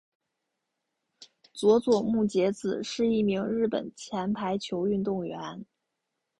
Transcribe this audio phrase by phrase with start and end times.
[1.53, 5.63] 佐佐木节子是一名日本前排球运动员。